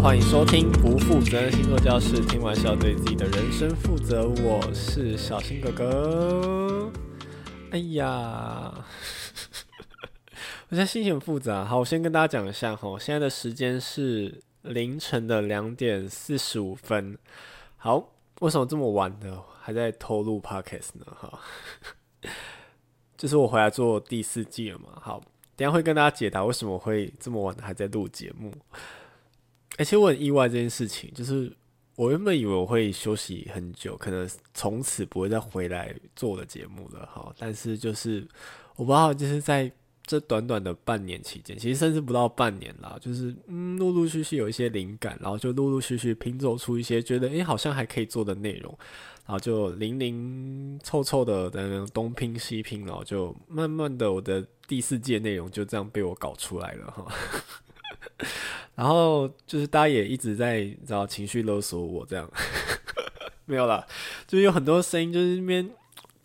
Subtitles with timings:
[0.00, 4.28] 欢迎收听不负责任星座教室，听完是要对自己的人生负责。
[4.28, 6.90] 我是小新哥哥。
[7.72, 8.72] 哎呀。
[10.70, 11.64] 我现在心情很复杂。
[11.64, 17.18] 好，我先跟大家讲一下哈，现在的时间是凌晨的两点四十五分。
[17.76, 19.42] 好，为什么这么晚呢？
[19.60, 21.06] 还在偷录 podcast 呢？
[21.18, 21.40] 哈，
[23.18, 24.90] 就是我回来做第四季了嘛。
[25.00, 25.20] 好，
[25.56, 28.52] 等下会跟大家解答为什么会这么晚还在录节目。
[29.78, 31.50] 而且我很意外这件事情，就是
[31.96, 37.06] 我原本以为我会休息很久，可能从此不会再回来做我的节目了。
[37.06, 38.28] 哈，但是就是
[38.76, 39.72] 我不知道，就是在。
[40.10, 48.74] 这短短的半年期间，其实甚至不到半年啦，就是嗯，陆陆续续有一些灵感，然后就陆陆续续拼凑出一些觉得诶好像还可以做的内容，
[49.26, 57.06] 然后就零零凑凑的在那东拼西拼，然后就慢慢的我的第四季内容就这样被我搞出来了哈。
[58.74, 62.30] 然后就是大家也一直在找情绪勒索我这样，
[63.46, 63.86] 没有啦，
[64.26, 65.70] 就是有很多声音，就是那边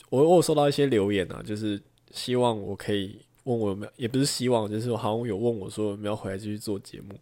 [0.10, 3.20] 我我有收到一些留言啊，就是希望我可以。
[3.46, 7.14] 问我有没有，也不是希望，就是好像有问我说有没有回来继续做节目，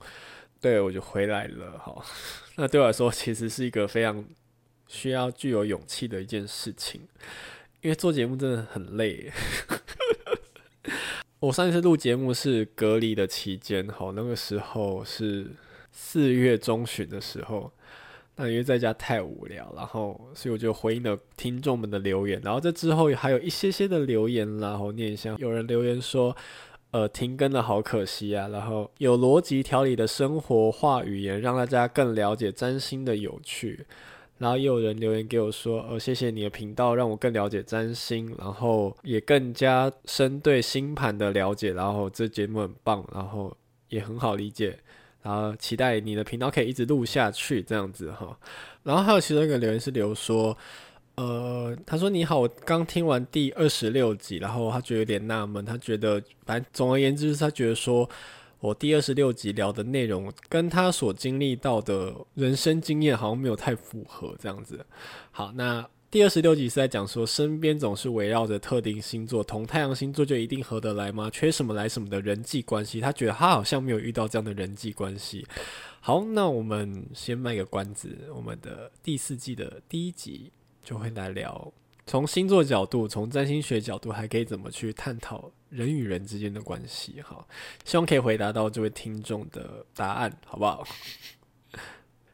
[0.59, 1.79] 对，我就回来了。
[1.79, 1.99] 哈，
[2.57, 4.23] 那对我来说其实是一个非常
[4.87, 7.01] 需要具有勇气的一件事情，
[7.81, 9.31] 因为做节目真的很累。
[11.41, 15.47] 我上一次录节目是隔离的期间，好，那个时候是
[15.91, 17.71] 四月中旬的时候。
[18.35, 25.35] 那因为在家太无聊，然后所以我就回应了听众们的留言，然后这之后还有一些些的留言，然后念一下。
[25.39, 26.35] 有人留言说，
[26.91, 28.47] 呃，停更了，好可惜啊。
[28.49, 33.87] 然后有逻辑条理的生活化语言，让大家更了解占星的有趣。
[34.41, 41.73] 然后也有人留言给我说，呃，谢谢你的频道，让我更了解占星，然后也更加深对星盘的了解。
[41.73, 43.55] 然后这节目很棒，然后
[43.89, 44.79] 也很好理解。
[45.21, 48.35] 然后期待你的频道可以一直录下去，这样子哈。
[48.81, 50.57] 然后还有其中一个留言是留说，
[51.13, 58.09] 呃，他说你好，我刚听完第二十六集，然后他觉得有点纳闷，他觉得反正总而言之，他觉得说
[58.61, 64.85] 我第二十六集聊的内容跟他所经历到的人生经验好像没有太符合，这样子。
[65.31, 65.85] 好，那。
[66.11, 71.29] 第二十六集是在讲说，身边总是围绕着特定星座，同太阳星座就一定合得来吗？
[71.31, 75.47] 缺什么来什么的人际关系，他觉得他好像没有遇到这样的人际关系。
[76.01, 80.51] 好，那我们先卖个关子，我们的第四季的第一集
[80.83, 81.71] 就会来聊，
[82.11, 87.21] 从星座角度，从占星学角度，还可以怎么去探讨人与人之间的关系？
[87.21, 87.47] 哈，
[87.85, 90.85] 希望可以回答到这位听众的答案，好不好？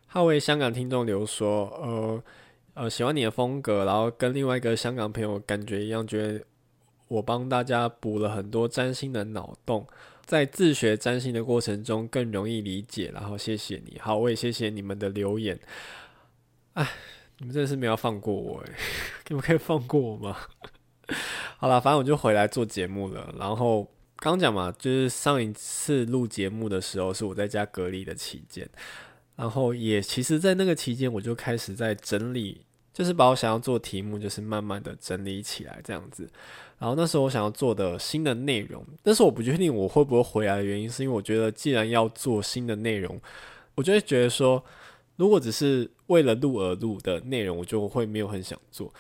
[0.08, 2.24] 哈，为香港听众留说，呃。
[2.74, 6.44] 呃，喜欢你的风格，然后跟另外一个香港朋友感觉一样，觉得
[7.08, 9.88] 我帮大家补了很多占星的脑洞，
[10.26, 13.12] 在自学占星的过程中更容易理解。
[13.14, 15.60] 然后谢谢你，好，我也谢谢你们的留言。
[16.74, 16.88] 哎，
[17.40, 18.74] 你们真的是没有放过我哎，
[19.30, 20.38] 你们可以放过我吗？
[21.58, 23.34] 好了，反正我就回来做节目了。
[23.40, 28.68] 然后刚讲嘛，就是上一次录节目的时候是我在家隔离的期间，
[29.36, 32.62] 然后也其实，在那个期间我就开始在整理。
[32.94, 36.28] 就是把我想要做题目，就是慢慢的整理起来这样子。
[36.80, 43.22] 然后那时候我想要做的新的内容，但是我不确定我会不会回来的原因，是因为我觉得既然要做新的内容，
[43.76, 44.66] 我就会觉得说，
[45.18, 48.92] 如果只是为了录而录的内容，我就会没有很想做。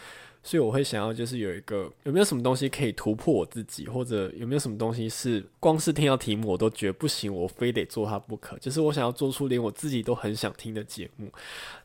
[0.44, 8.58] 所以我会想要就是有一个有没有什么东西可以突破我自己，或者有没有什么东西是光是听到题目我都觉得不行，我非得做它不可。
[8.60, 11.30] 就是我想要做出连我自己都很想听的节目。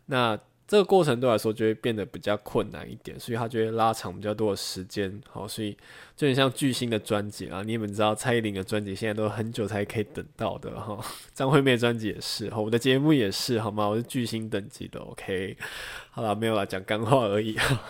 [0.07, 5.21] 那这个过程对我来说就会变得比较困难一点，所以它就会拉长比较多的时间。
[5.29, 5.77] 好，所以
[6.17, 10.99] 就很像巨星的专辑啊，你们知道蔡依林的专辑现在都很久才可以等到的哈。
[11.35, 13.87] 张惠妹专辑也是，哈，我的节目也是，好吗？
[13.87, 15.57] 我是巨星等级的，OK。
[16.11, 17.83] 好了，没有啦，讲干话而已哈。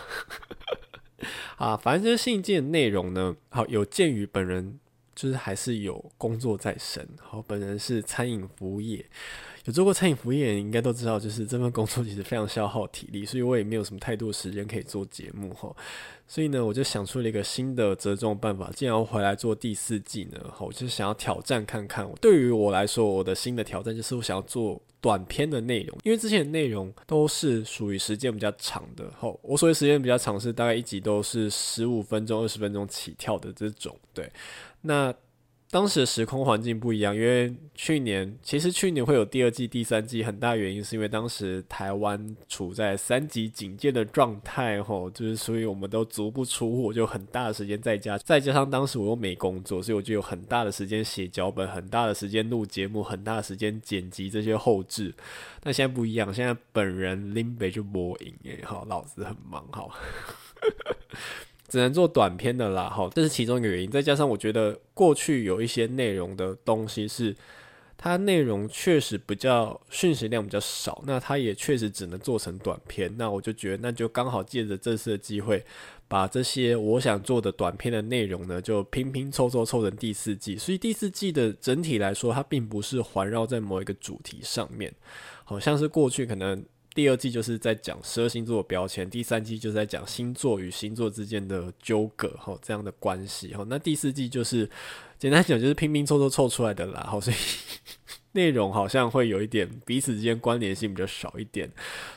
[1.55, 4.77] 啊，反正就是新一季的内容呢，好，有鉴于本人
[5.15, 9.05] 就是还是有工作在身，好，本人是餐饮服务业。
[9.65, 15.73] 有做过餐饮服务业，应该都知道，就是这份工作其实非常消耗体力，所以我也没有什么太多时间可以做节目哈。
[16.27, 18.69] 所以呢，我就想出了一个新的折中办法。
[18.75, 22.05] 既然要回来做第四季呢，好，我就想要挑战看看。
[22.19, 29.09] 对于我来说，我的新的挑战就是我想要做短篇的内容，因为之前的内容都是属于时间比较长的。
[29.17, 33.97] 好，我所谓时间比较长是大概一集都是十五分钟、二十分钟起跳的这种。
[34.13, 34.29] 对，
[34.81, 35.13] 那。
[35.73, 55.11] 当时的时空环境不一样，因为去年其实去年会有第二季、第三季，很大原因是因为当时台湾处在三级警戒的状态，吼，就是所以我们都足不出户，就很大的时间在家，再加上当时我又没工作，所以我就有很大的时间写脚本，很大的时间录节目，很大的时间剪辑这些后制。
[55.59, 59.89] 但现在不一样，现在本人林北就播音，哎，好，老子很忙，好。
[61.73, 63.89] 只能做短篇的啦，哈，这是其中一个原因。
[63.89, 67.35] 再加上我觉得过去有一些内容的东西是，
[67.97, 73.11] 它内容确实比较讯息量比较少，那它也确实只能做成短篇。
[73.17, 75.65] 那我就觉得，那就刚好借着这次的机会，
[76.07, 80.55] 把这些我想做的短篇的内容呢，就拼拼凑凑凑成第四季。
[80.55, 84.93] 所以第四季的整体来说，它并不是环绕在某一个主题上面，
[85.43, 86.63] 好像是过去可能。
[86.93, 93.65] 第二季就是在讲十二星座的标签，第三季就是在讲星座与星座之间的纠葛，哈，这样的关系，哈。
[93.67, 94.69] 那第四季就是
[95.17, 97.35] 简单讲，就是拼拼凑凑凑出来的啦，好，所以
[98.33, 101.67] 内容好像会有一点彼此之间关联性比较少一点，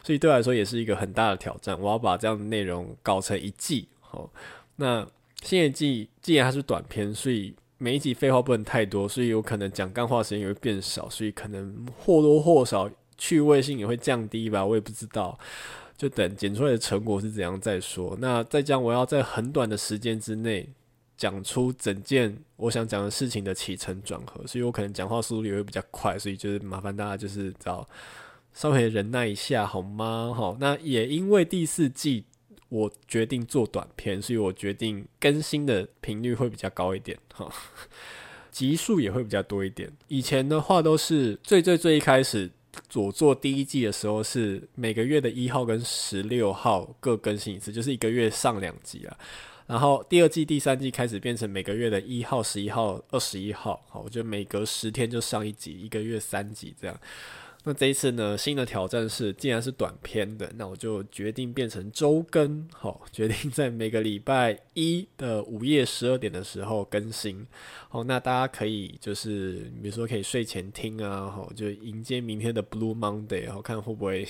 [0.03, 1.81] 所以对我来说也是一个很大的挑战。
[1.81, 4.31] 我要把这样的内容搞成一季，好，
[4.77, 5.09] 那
[5.43, 12.91] 新的季既然它是短篇，所以每一集废话不能太多，所以有可能讲干话时间也会变少，所以可能或多或少。
[13.19, 15.39] 趣味性也会降低吧，我也不知道，
[15.97, 18.17] 就等剪出来的成果是怎样再说。
[18.21, 20.69] 那再讲，我要在很短的时间之内
[21.17, 27.89] 讲出整件我想讲的事情的起承转合，所以我可能讲话速度也会比较快，所以就是麻烦大家就是找
[28.53, 30.35] 稍微忍耐一下好吗？
[30.37, 32.25] 好，那也因为第四季
[32.69, 37.51] 我决定做短片，所以我决定更新的频率会比较高一点，哈，
[38.53, 39.91] 集数也会比较多一点。
[40.09, 42.51] 以前的话都是最最最一开始。
[42.95, 49.17] 我做第一季的时候是每个月的一号跟十六号各更新一次，就是一个月上两集啊。
[49.67, 56.97] 然后第二季、第三季开始变成每个月的一号、十一号、二十一号，好，我就每隔十天就上一集，一个月三集这样。
[57.69, 67.45] 那这一次呢，新的挑战是，既然是短篇的，那我就决定变成周更，好，决定在每个礼拜一的午夜十二点的时候更新，
[67.89, 74.29] 好，那大家可以就是，比如说可以睡前听啊，好，就迎接明天的 Blue Monday，好，看会不会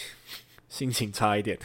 [0.71, 1.59] 心情差一点，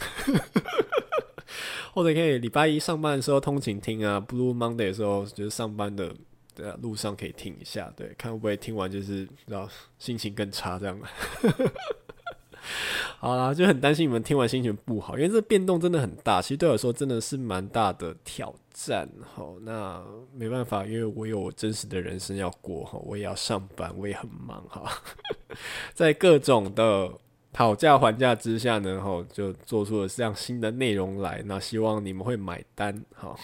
[1.94, 6.14] 或者可以礼拜一上班的时候通勤听啊，Blue Monday 的时候就是上班的。
[6.54, 9.68] 对啊，路上可以听一下，对，看会不会听完就是然后
[9.98, 10.98] 心情更差这样。
[13.18, 19.08] 好啦，就很担心你们听完心情不好，因为这变动真的很大，其实对我来说真的是蛮大的挑战。
[19.34, 24.90] 好，那没办法，因为我有真实的人生要过哈，我也要上班，我也很忙哈，
[25.94, 27.10] 在各种的
[27.52, 33.36] 讨价还价之下呢，哈，就做出了这样新的内容来，那希望你们会买单哈。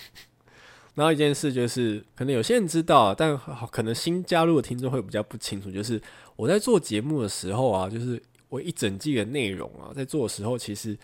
[0.99, 3.39] 然后一件事就是，可能有些人知道，但
[3.71, 5.71] 可能新加入的听众会比较不清楚。
[5.71, 6.03] 就是
[6.35, 10.99] 我在做节目的时候啊，就是我一整季的内容啊，在做的时候，其实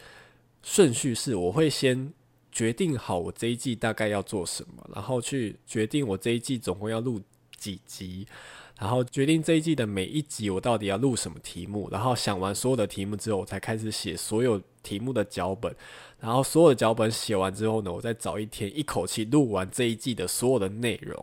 [0.65, 2.13] 顺序是我会先
[2.51, 7.21] 决定好我这一季大概要做什么，然后去决定我这一季总共要录
[7.57, 8.27] 几集，
[8.81, 15.75] 然后决定这一季的每一集我到底要录什么题目，然后想完所有的题目之后，我才开始写所有题目的脚本。
[16.21, 21.23] 然后所有的脚本写完之后呢，我再找一天一口气录完这一季的所有的内容。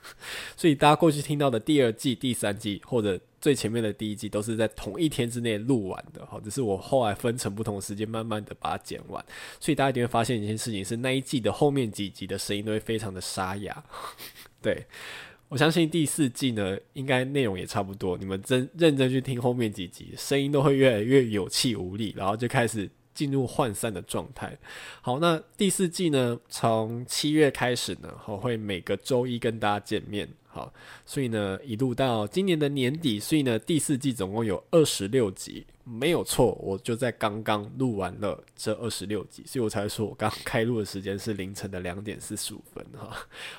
[0.56, 6.24] 所以大家过去听到的第二季、第三季或者最前面的第一季，都是在同一天之内录完的。
[6.26, 9.24] 好，只是我后来分成不同时间，慢慢的把它剪完。
[9.58, 13.84] 所以大家一定会发现一件事情是，那一季的后面几集的声音都会非常的沙哑。
[14.62, 14.86] 对，
[15.48, 18.16] 我相信第四季呢，应该内容也差不多。
[18.16, 22.88] 你们真认真去听后面几集，声音都会越来越有气无力，然后就开始。
[23.16, 24.56] 进入涣散的状态。
[25.00, 30.28] 好，那第四季呢，从七月开始呢，我会每个周一跟大家见面。
[30.56, 30.72] 好，
[31.04, 35.66] 所以呢，一路到今年的年底，所以呢，第四季总共有二十六集。
[35.84, 43.16] 没有错，我就在刚刚录完了这二十六集，所以我才说我刚开录的时间是凌晨的两点四十五分哈。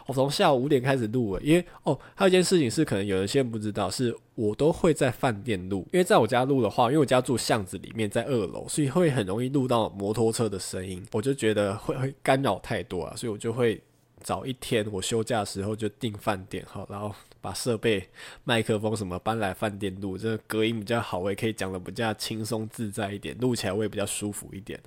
[0.07, 13.81] 我从下午五点开始录了，因为哦，还有一件事情是可能有一些人不知道，是我都会在饭店录，因为在我家录的话，因为我家住巷子里面，在二楼，所以会很容易录到摩托车的声音，我就觉得会会干扰太多啊，所以我就会
[14.27, 18.05] 早一天我休假的时候就订饭店，好，然后把设备、
[18.43, 24.77] 麦克风什么搬来饭店录，这个隔音比较好，我也可以讲得比较轻松自在一点，录起来我也比较舒服一点。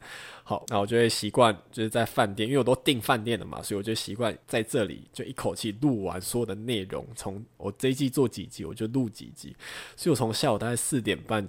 [0.45, 7.07] 好，那我就会习惯就是在饭店，因为我都订饭店了嘛，所以我就习惯在这里就一口气录完所有的内容。
[7.17, 9.57] 从我这一季做几集，我就录几集，
[9.97, 11.49] 所以我从下午大概四点半。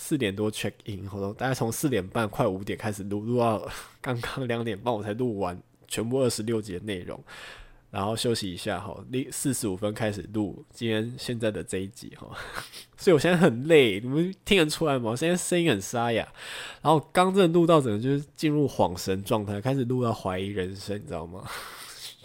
[0.00, 3.68] 四点多 check in，然后大概从四点半快五点开始录，录到
[4.00, 7.18] 刚刚两点半我才录完全部二十六集的内容，
[7.90, 8.96] 然后休息一下哈，
[9.32, 12.28] 四十五分开始录今天现在的这一集哈，
[12.96, 15.10] 所以我现在很累，你们听得出来吗？
[15.10, 16.28] 我现在声音很沙哑，
[16.82, 21.42] 然后刚正录到整个就是进入恍神状态，开始录到怀疑人生，你知道吗？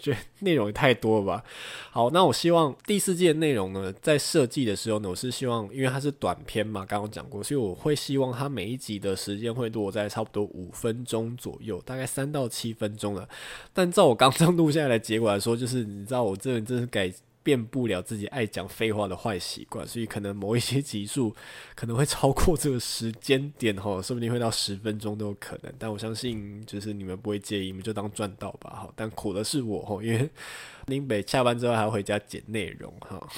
[0.04, 1.42] 觉得内容也太多了吧？
[1.90, 13.26] 好，那我希望第四季的内容呢，在设计的时候呢，我是希望，因为它是短片嘛，刚刚讲过，所以我会希望它每一集的时间会落在差不多五分钟左右，大概三到七分钟了。
[13.72, 17.10] 但照我刚刚录下来的结果来说，就是你知道，我这人真是改。
[17.44, 21.32] 变不了自己爱讲废话的坏习惯，所以可能某一些集数
[21.76, 25.72] 可能会超过这个时间点哈，说不定会到十分钟都有可能。
[25.78, 28.92] 但我相信就是你们不会介意，你们就当赚到吧哈。
[28.96, 30.28] 但苦的是我哈，因为
[30.88, 33.28] 林北下班之后还要回家剪内容哈。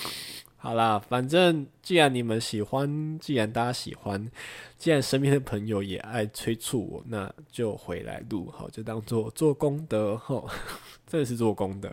[0.58, 4.28] 好啦，反正既然你们喜欢，既然大家喜欢，
[4.76, 10.42] 既然身边的朋友也爱催促我，那就回来录好，就当做做功德哈，
[11.06, 11.92] 真的是做功德。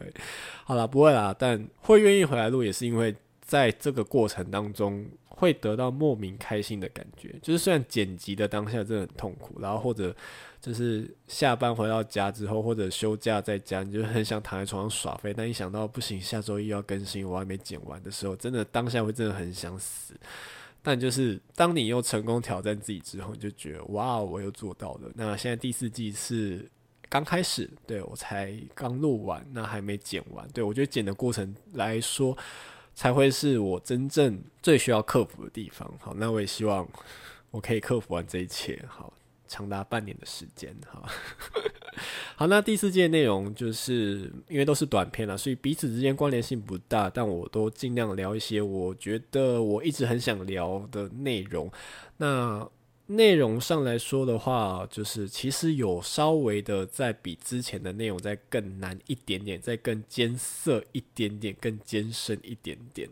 [0.63, 7.35] 好啦，不会啦，但会愿意回来录，也是因为在这个过程当中会得到莫名开心的感觉。
[7.41, 10.15] 就是虽然剪辑的当下真的很痛苦，然后或者。
[10.63, 15.33] 就是下班回到家之后，或者休假在家，你就很想躺在床上耍废。
[15.35, 20.13] 但一想到不行，下周一要更新，我还没剪完的时候，真的当下会真的很想死。
[20.81, 25.11] 但就是当你又成功挑战自己之后，你就觉得哇，我又做到了。
[25.15, 26.65] 那现在第四季是
[27.09, 30.47] 刚开始，对，我才刚录完，那还没剪完。
[30.53, 32.37] 对，我觉得剪的过程来说，
[32.93, 35.91] 才会是我真正最需要克服的地方。
[35.99, 36.87] 好，那我也希望
[37.51, 38.83] 我可以克服完这一切。
[38.87, 39.13] 好。
[39.45, 41.07] 长达半年的时间，好，
[42.35, 51.71] 好，那第四节内容就是因为都是短片了，所以彼此之间关联性不大，但我都尽量聊一些我觉得我一直很想聊的内容。
[52.17, 52.67] 那
[53.07, 63.09] 内容上来说的话，就是其实有稍微的在比之前的内容再更难一点点，再更艰涩一点点，更艰深一点点。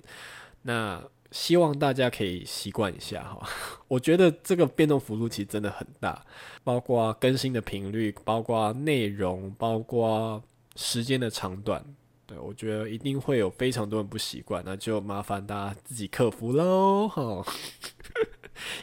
[0.61, 3.47] 那希望大家可以习惯一下哈，
[3.87, 6.25] 我觉得这个变动幅度其实真的很大，
[6.63, 10.41] 包括更新的频率，包括内容，包括
[10.75, 11.83] 时间的长短，
[12.25, 17.45] 对，我觉得一定会有非常多人不习惯，那就麻烦大家自己克服喽哈。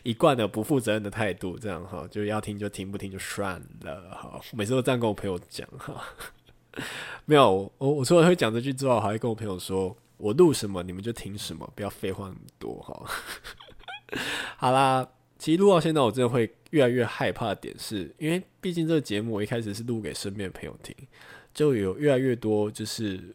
[0.09, 4.41] 一贯的不负责任的态度，这样哈，就要听就听，不听就算了哈。
[4.53, 6.03] 每次都这样跟我朋友讲哈，
[7.27, 9.97] 没有我我除了会讲这句之外，我还会跟我朋友说。
[10.21, 13.09] 我录什么你们就听什么，不要废话那么多哈。
[14.59, 20.93] 好啦，其实录到现在，我真的会越来越害怕的点是，因为毕竟这个节目我一开始是录给身边的朋友听，
[21.55, 23.33] 就有越来越多就是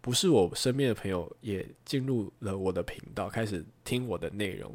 [0.00, 4.72] 不是我身边的朋友也进入了我的频道，开始听我的内容，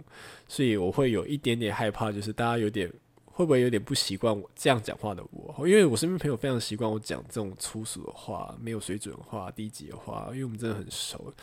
[0.47, 2.91] 所以我会有一点点害怕，就是大家有点。
[3.37, 5.67] 会不会有点不习惯我这样讲话的我？
[5.67, 11.33] 因为我身边朋友非常习惯我讲这种粗俗的话、没有水准的话、低级的话，因为我们真的很熟。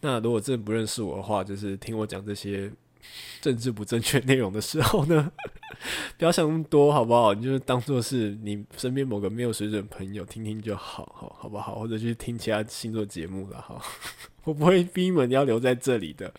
[0.00, 2.68] 那如果真的不认识我的话，就是听我讲这些
[3.40, 5.30] 政治不正确内容的时候呢，
[6.18, 7.34] 不要想那么多，好不好？
[7.34, 11.78] 你就是当做是你身边某个没有水准的朋友听听就好，好，好不好？
[11.78, 13.80] 或者去听其他星座节目了，哈。
[14.44, 16.32] 我不会逼你们要留在这里的。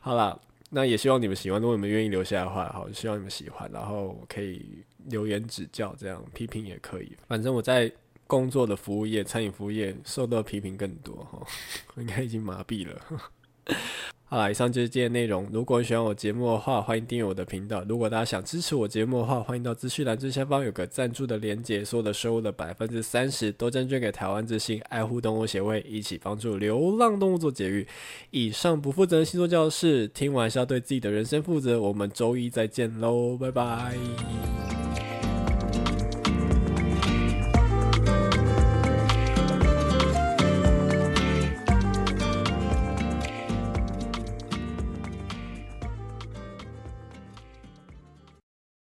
[0.00, 0.38] 好啦。
[0.74, 7.12] 那也希望你们喜欢，如果你们愿意留下的话，好，希望你们喜欢，然后可以留言指教，这样批评也可以。
[7.28, 7.92] 反正我在
[8.26, 11.46] 工作的服务业，餐饮服务业受到批评更多哈，
[11.94, 12.98] 我 应该已经麻痹了。
[14.32, 15.46] 好啦，以上就是今天内容。
[15.52, 17.84] 如果你喜欢我节目的话，欢迎订阅我的频道。
[17.86, 27.86] 如果大家想支持我节目的话，欢迎到资讯栏最下方有个赞助的连结，所有的收入的百分之三十都将捐给台湾之星爱护动物协会，一起帮助流浪动物做节育。
[28.30, 31.78] 以上不负责任星座教室，听完是要对自己的人生负责。
[31.78, 34.71] 我们周一再见喽，拜拜。